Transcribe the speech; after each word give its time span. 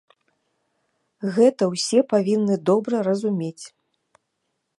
Гэта 1.35 1.63
ўсе 1.73 1.99
павінны 2.15 2.55
добра 2.71 2.95
разумець. 3.11 3.65